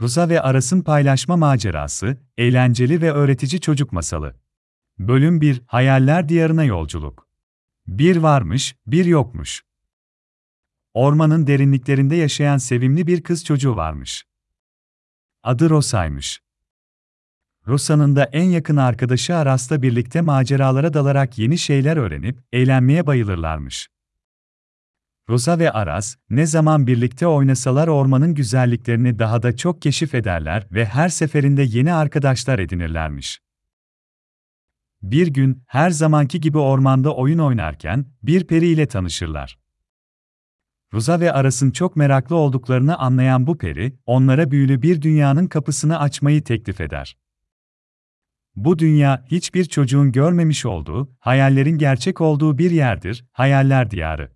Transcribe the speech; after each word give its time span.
Rosa 0.00 0.28
ve 0.28 0.40
Aras'ın 0.40 0.82
paylaşma 0.82 1.36
macerası, 1.36 2.16
eğlenceli 2.36 3.02
ve 3.02 3.12
öğretici 3.12 3.60
çocuk 3.60 3.92
masalı. 3.92 4.36
Bölüm 4.98 5.40
1, 5.40 5.62
Hayaller 5.66 6.28
Diyarına 6.28 6.64
Yolculuk. 6.64 7.28
Bir 7.86 8.16
varmış, 8.16 8.76
bir 8.86 9.04
yokmuş. 9.04 9.62
Ormanın 10.94 11.46
derinliklerinde 11.46 12.16
yaşayan 12.16 12.58
sevimli 12.58 13.06
bir 13.06 13.22
kız 13.22 13.44
çocuğu 13.44 13.76
varmış. 13.76 14.24
Adı 15.42 15.70
Rosa'ymış. 15.70 16.40
Rosa'nın 17.66 18.16
da 18.16 18.24
en 18.24 18.44
yakın 18.44 18.76
arkadaşı 18.76 19.36
Aras'la 19.36 19.82
birlikte 19.82 20.20
maceralara 20.20 20.94
dalarak 20.94 21.38
yeni 21.38 21.58
şeyler 21.58 21.96
öğrenip 21.96 22.38
eğlenmeye 22.52 23.06
bayılırlarmış. 23.06 23.88
Rosa 25.28 25.58
ve 25.58 25.70
Aras, 25.70 26.16
ne 26.30 26.46
zaman 26.46 26.86
birlikte 26.86 27.26
oynasalar 27.26 27.88
ormanın 27.88 28.34
güzelliklerini 28.34 29.18
daha 29.18 29.42
da 29.42 29.56
çok 29.56 29.82
keşif 29.82 30.14
ederler 30.14 30.66
ve 30.72 30.84
her 30.84 31.08
seferinde 31.08 31.62
yeni 31.62 31.92
arkadaşlar 31.92 32.58
edinirlermiş. 32.58 33.40
Bir 35.02 35.26
gün, 35.26 35.62
her 35.66 35.90
zamanki 35.90 36.40
gibi 36.40 36.58
ormanda 36.58 37.14
oyun 37.14 37.38
oynarken, 37.38 38.06
bir 38.22 38.46
peri 38.46 38.66
ile 38.66 38.86
tanışırlar. 38.86 39.58
Rosa 40.92 41.20
ve 41.20 41.32
Aras'ın 41.32 41.70
çok 41.70 41.96
meraklı 41.96 42.36
olduklarını 42.36 42.98
anlayan 42.98 43.46
bu 43.46 43.58
peri, 43.58 43.98
onlara 44.06 44.50
büyülü 44.50 44.82
bir 44.82 45.02
dünyanın 45.02 45.46
kapısını 45.46 45.98
açmayı 45.98 46.44
teklif 46.44 46.80
eder. 46.80 47.16
Bu 48.56 48.78
dünya, 48.78 49.24
hiçbir 49.26 49.64
çocuğun 49.64 50.12
görmemiş 50.12 50.66
olduğu, 50.66 51.16
hayallerin 51.20 51.78
gerçek 51.78 52.20
olduğu 52.20 52.58
bir 52.58 52.70
yerdir, 52.70 53.24
hayaller 53.32 53.90
diyarı. 53.90 54.35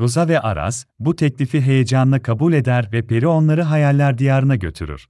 Rosa 0.00 0.28
ve 0.28 0.40
Aras, 0.40 0.84
bu 0.98 1.16
teklifi 1.16 1.60
heyecanla 1.60 2.22
kabul 2.22 2.52
eder 2.52 2.88
ve 2.92 3.06
peri 3.06 3.26
onları 3.26 3.62
hayaller 3.62 4.18
diyarına 4.18 4.56
götürür. 4.56 5.08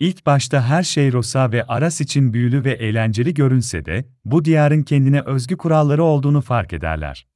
İlk 0.00 0.26
başta 0.26 0.62
her 0.68 0.82
şey 0.82 1.12
Rosa 1.12 1.52
ve 1.52 1.64
Aras 1.64 2.00
için 2.00 2.32
büyülü 2.32 2.64
ve 2.64 2.72
eğlenceli 2.72 3.34
görünse 3.34 3.84
de, 3.84 4.08
bu 4.24 4.44
diyarın 4.44 4.82
kendine 4.82 5.20
özgü 5.20 5.56
kuralları 5.56 6.04
olduğunu 6.04 6.40
fark 6.40 6.72
ederler. 6.72 7.26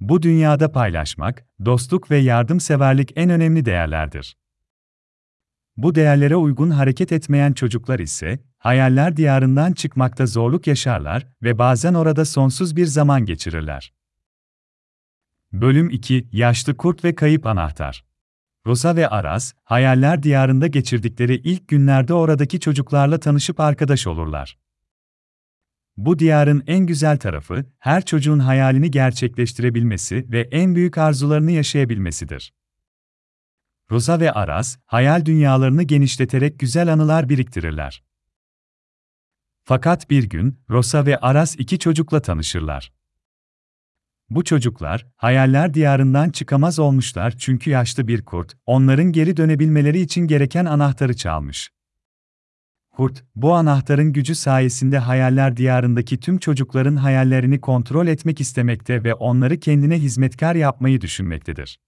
Bu 0.00 0.22
dünyada 0.22 0.72
paylaşmak, 0.72 1.46
dostluk 1.64 2.10
ve 2.10 2.16
yardımseverlik 2.16 3.12
en 3.16 3.30
önemli 3.30 3.64
değerlerdir. 3.64 4.36
Bu 5.76 5.94
değerlere 5.94 6.36
uygun 6.36 6.70
hareket 6.70 7.12
etmeyen 7.12 7.52
çocuklar 7.52 7.98
ise, 7.98 8.38
hayaller 8.58 9.16
diyarından 9.16 9.72
çıkmakta 9.72 10.26
zorluk 10.26 10.66
yaşarlar 10.66 11.26
ve 11.42 11.58
bazen 11.58 11.94
orada 11.94 12.24
sonsuz 12.24 12.76
bir 12.76 12.86
zaman 12.86 13.24
geçirirler. 13.24 13.97
Bölüm 15.52 15.90
2 15.90 16.28
Yaşlı 16.32 16.76
Kurt 16.76 17.04
ve 17.04 17.14
Kayıp 17.14 17.46
Anahtar 17.46 18.04
Rosa 18.66 18.96
ve 18.96 19.08
Aras, 19.08 19.52
hayaller 19.64 20.22
diyarında 20.22 20.66
geçirdikleri 20.66 21.34
ilk 21.34 21.68
günlerde 21.68 22.14
oradaki 22.14 22.60
çocuklarla 22.60 23.20
tanışıp 23.20 23.60
arkadaş 23.60 24.06
olurlar. 24.06 24.58
Bu 25.96 26.18
diyarın 26.18 26.62
en 26.66 26.86
güzel 26.86 27.18
tarafı, 27.18 27.64
her 27.78 28.04
çocuğun 28.04 28.38
hayalini 28.38 28.90
gerçekleştirebilmesi 28.90 30.26
ve 30.32 30.40
en 30.40 30.74
büyük 30.74 30.98
arzularını 30.98 31.50
yaşayabilmesidir. 31.50 32.54
Rosa 33.90 34.20
ve 34.20 34.32
Aras, 34.32 34.78
hayal 34.86 35.24
dünyalarını 35.24 35.82
genişleterek 35.82 36.58
güzel 36.58 36.92
anılar 36.92 37.28
biriktirirler. 37.28 38.04
Fakat 39.62 40.10
bir 40.10 40.24
gün, 40.24 40.60
Rosa 40.70 41.06
ve 41.06 41.18
Aras 41.18 41.56
iki 41.58 41.78
çocukla 41.78 42.22
tanışırlar. 42.22 42.97
Bu 44.30 44.44
çocuklar, 44.44 45.06
hayaller 45.16 45.74
diyarından 45.74 46.30
çıkamaz 46.30 46.78
olmuşlar 46.78 47.34
çünkü 47.38 47.70
yaşlı 47.70 48.08
bir 48.08 48.24
kurt, 48.24 48.52
onların 48.66 49.12
geri 49.12 49.36
dönebilmeleri 49.36 50.00
için 50.00 50.26
gereken 50.26 50.64
anahtarı 50.64 51.16
çalmış. 51.16 51.70
Kurt, 52.90 53.24
bu 53.34 53.54
anahtarın 53.54 54.12
gücü 54.12 54.34
sayesinde 54.34 54.98
hayaller 54.98 55.56
diyarındaki 55.56 56.20
tüm 56.20 56.38
çocukların 56.38 56.96
hayallerini 56.96 57.60
kontrol 57.60 58.06
etmek 58.06 58.40
istemekte 58.40 59.04
ve 59.04 59.14
onları 59.14 59.60
kendine 59.60 59.98
hizmetkar 59.98 60.54
yapmayı 60.54 61.00
düşünmektedir. 61.00 61.80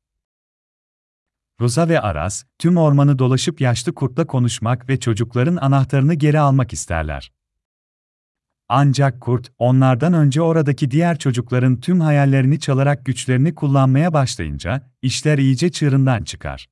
Rosa 1.61 1.89
ve 1.89 2.01
Aras, 2.01 2.45
tüm 2.59 2.77
ormanı 2.77 3.19
dolaşıp 3.19 3.61
yaşlı 3.61 3.95
kurtla 3.95 4.27
konuşmak 4.27 4.89
ve 4.89 5.01
çocukların 5.01 5.57
anahtarını 5.57 6.15
geri 6.15 6.41
almak 6.41 6.73
isterler. 6.73 7.33
Ancak 8.73 9.21
kurt, 9.21 9.53
onlardan 9.59 10.13
önce 10.13 10.43
oradaki 10.43 10.91
diğer 10.91 11.19
çocukların 11.19 11.81
tüm 11.81 12.01
hayallerini 12.01 12.61
çalarak 12.61 13.07
güçlerini 13.07 13.55
kullanmaya 13.55 14.13
başlayınca, 14.13 14.91
işler 15.03 15.39
iyice 15.39 15.71
çığırından 15.71 16.25
çıkar. 16.25 16.69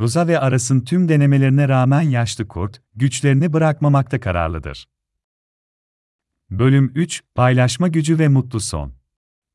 Rosa 0.00 0.26
ve 0.26 0.38
Aras'ın 0.38 0.80
tüm 0.80 1.08
denemelerine 1.08 1.68
rağmen 1.68 2.00
yaşlı 2.00 2.48
kurt, 2.48 2.82
güçlerini 2.94 3.52
bırakmamakta 3.52 4.20
kararlıdır. 4.20 4.88
Bölüm 6.50 6.92
3 6.94 7.22
Paylaşma 7.34 7.88
gücü 7.88 8.18
ve 8.18 8.28
mutlu 8.28 8.60
son. 8.60 8.92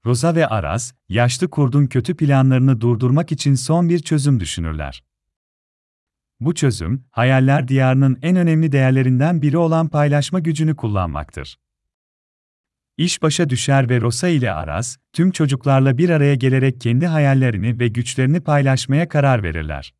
Rosa 0.06 0.36
ve 0.36 0.48
Aras, 0.48 0.94
yaşlı 1.10 1.50
kurdun 1.50 1.88
kötü 1.88 2.16
planlarını 2.16 2.82
durdurmak 2.82 3.32
için 3.32 3.56
son 3.56 3.90
bir 3.90 4.00
çözüm 4.00 4.40
düşünürler. 4.40 5.04
Bu 6.40 6.56
çözüm, 6.56 7.06
hayaller 7.12 7.68
diyarının 7.68 8.20
en 8.22 8.36
önemli 8.36 8.72
değerlerinden 8.72 9.42
biri 9.42 9.58
olan 9.58 9.88
paylaşma 9.88 10.40
gücünü 10.40 10.76
kullanmaktır. 10.76 11.60
İş 12.98 13.22
başa 13.22 13.50
düşer 13.50 13.90
ve 13.90 14.02
Rosa 14.02 14.28
ile 14.28 14.52
Aras, 14.52 14.98
tüm 15.14 15.32
çocuklarla 15.32 15.98
bir 15.98 16.10
araya 16.10 16.36
gelerek 16.36 16.82
kendi 16.82 17.08
hayallerini 17.08 17.80
ve 17.80 17.88
güçlerini 17.88 18.42
paylaşmaya 18.42 19.10
karar 19.10 19.44
verirler. 19.44 19.94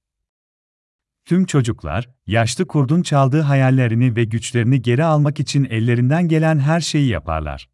Tüm 1.26 1.46
çocuklar, 1.46 2.10
yaşlı 2.28 2.68
kurdun 2.68 3.02
çaldığı 3.02 3.42
hayallerini 3.42 4.16
ve 4.16 4.24
güçlerini 4.24 4.82
geri 4.82 5.04
almak 5.04 5.40
için 5.40 5.66
ellerinden 5.66 6.28
gelen 6.28 6.60
her 6.60 6.80
şeyi 6.80 7.08
yaparlar. 7.08 7.70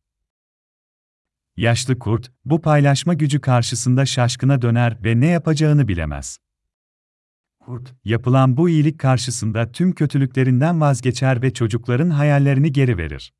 Yaşlı 1.57 1.99
kurt, 1.99 2.31
bu 2.45 2.61
paylaşma 2.61 3.13
gücü 3.13 3.41
karşısında 3.41 4.05
şaşkına 4.05 4.61
döner 4.61 5.03
ve 5.03 5.19
ne 5.19 5.27
yapacağını 5.27 5.87
bilemez. 5.87 6.39
Kurt, 7.65 7.93
yapılan 8.03 8.57
bu 8.57 8.69
iyilik 8.69 8.99
karşısında 8.99 9.71
tüm 9.71 9.91
kötülüklerinden 9.91 10.81
vazgeçer 10.81 11.41
ve 11.41 11.53
çocukların 11.53 12.09
hayallerini 12.09 12.71
geri 12.71 12.97
verir. 12.97 13.33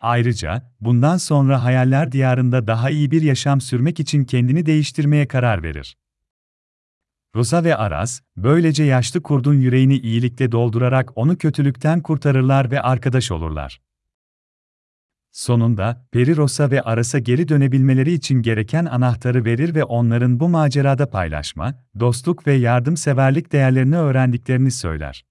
Ayrıca, 0.00 0.72
bundan 0.80 1.16
sonra 1.16 1.64
hayaller 1.64 2.12
diyarında 2.12 2.66
daha 2.66 2.90
iyi 2.90 3.10
bir 3.10 3.22
yaşam 3.22 3.60
sürmek 3.60 4.00
için 4.00 4.24
kendini 4.24 4.66
değiştirmeye 4.66 5.28
karar 5.28 5.62
verir. 5.62 5.96
Rosa 7.34 7.64
ve 7.64 7.76
Aras, 7.76 8.20
böylece 8.36 8.84
yaşlı 8.84 9.22
kurdun 9.22 9.54
yüreğini 9.54 9.98
iyilikle 9.98 10.52
doldurarak 10.52 11.18
onu 11.18 11.38
kötülükten 11.38 12.00
kurtarırlar 12.00 12.70
ve 12.70 12.80
arkadaş 12.80 13.30
olurlar. 13.30 13.80
Sonunda, 15.38 16.06
Peri 16.12 16.36
Rosa 16.36 16.70
ve 16.70 16.82
Aras'a 16.82 17.18
geri 17.18 17.48
dönebilmeleri 17.48 18.12
için 18.12 18.42
gereken 18.42 18.84
anahtarı 18.84 19.44
verir 19.44 19.74
ve 19.74 19.84
onların 19.84 20.40
bu 20.40 20.48
macerada 20.48 21.10
paylaşma, 21.10 21.74
dostluk 22.00 22.46
ve 22.46 22.52
yardımseverlik 22.52 23.52
değerlerini 23.52 23.96
öğrendiklerini 23.96 24.70
söyler. 24.70 25.24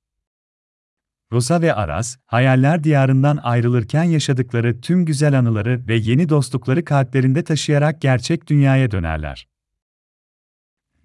Rosa 1.31 1.61
ve 1.61 1.73
Aras, 1.73 2.17
hayaller 2.25 2.83
diyarından 2.83 3.37
ayrılırken 3.37 4.03
yaşadıkları 4.03 4.81
tüm 4.81 5.05
güzel 5.05 5.39
anıları 5.39 5.87
ve 5.87 5.95
yeni 5.95 6.29
dostlukları 6.29 6.85
kalplerinde 6.85 7.43
taşıyarak 7.43 8.01
gerçek 8.01 8.47
dünyaya 8.47 8.91
dönerler. 8.91 9.47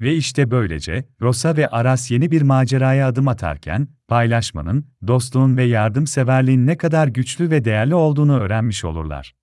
Ve 0.02 0.14
işte 0.16 0.50
böylece, 0.50 1.04
Rosa 1.20 1.56
ve 1.56 1.68
Aras 1.68 2.10
yeni 2.10 2.30
bir 2.30 2.42
maceraya 2.42 3.08
adım 3.08 3.28
atarken, 3.28 3.88
paylaşmanın, 4.08 4.86
dostluğun 5.06 5.56
ve 5.56 5.64
yardımseverliğin 5.64 6.66
ne 6.66 6.76
kadar 6.76 7.08
güçlü 7.08 7.50
ve 7.50 7.64
değerli 7.64 7.94
olduğunu 7.94 8.38
öğrenmiş 8.41 8.84
olurlar. 8.84 9.34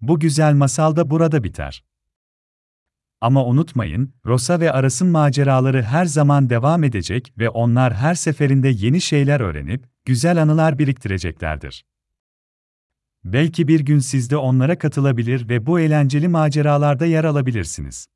Bu 0.00 0.20
güzel 0.20 0.54
masal 0.54 0.96
da 0.96 1.10
burada 1.10 1.44
biter. 1.44 1.84
Ama 3.20 3.46
unutmayın, 3.46 4.14
Rosa 4.26 4.60
ve 4.60 4.72
Aras'ın 4.72 5.08
maceraları 5.08 5.82
her 5.82 6.04
zaman 6.04 6.50
devam 6.50 6.84
edecek 6.84 7.32
ve 7.38 7.48
onlar 7.48 7.94
her 7.94 8.14
seferinde 8.14 8.68
yeni 8.68 9.00
şeyler 9.00 9.40
öğrenip, 9.40 9.88
güzel 10.04 10.42
anılar 10.42 10.78
biriktireceklerdir. 10.78 11.84
Belki 13.24 13.68
bir 13.68 13.80
gün 13.80 13.98
siz 13.98 14.30
de 14.30 14.36
onlara 14.36 14.78
katılabilir 14.78 15.48
ve 15.48 15.66
bu 15.66 15.80
eğlenceli 15.80 16.28
maceralarda 16.28 17.06
yer 17.06 17.24
alabilirsiniz. 17.24 18.11